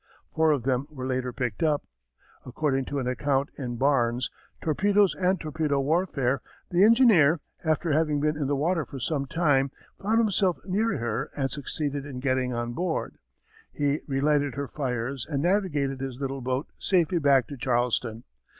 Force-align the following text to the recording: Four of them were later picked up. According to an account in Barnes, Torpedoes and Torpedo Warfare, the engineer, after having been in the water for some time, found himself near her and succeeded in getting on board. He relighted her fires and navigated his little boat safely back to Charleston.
Four 0.33 0.49
of 0.51 0.63
them 0.63 0.87
were 0.89 1.05
later 1.05 1.31
picked 1.31 1.61
up. 1.61 1.85
According 2.43 2.85
to 2.85 2.97
an 2.97 3.05
account 3.05 3.49
in 3.55 3.75
Barnes, 3.75 4.31
Torpedoes 4.59 5.13
and 5.13 5.39
Torpedo 5.39 5.79
Warfare, 5.79 6.41
the 6.71 6.83
engineer, 6.83 7.39
after 7.63 7.91
having 7.91 8.19
been 8.19 8.35
in 8.35 8.47
the 8.47 8.55
water 8.55 8.83
for 8.83 8.99
some 8.99 9.27
time, 9.27 9.69
found 10.01 10.17
himself 10.17 10.57
near 10.65 10.97
her 10.97 11.29
and 11.37 11.51
succeeded 11.51 12.03
in 12.07 12.19
getting 12.19 12.51
on 12.51 12.73
board. 12.73 13.19
He 13.71 13.99
relighted 14.07 14.55
her 14.55 14.67
fires 14.67 15.27
and 15.29 15.43
navigated 15.43 16.01
his 16.01 16.19
little 16.19 16.41
boat 16.41 16.71
safely 16.79 17.19
back 17.19 17.45
to 17.49 17.55
Charleston. 17.55 18.23